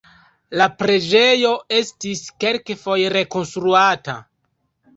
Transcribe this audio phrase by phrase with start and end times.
[0.59, 1.51] La preĝejo
[1.81, 4.21] estis kelkfoje rekonstruata.